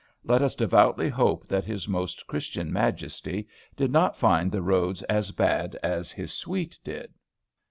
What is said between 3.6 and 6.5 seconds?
did not find the roads as bad as his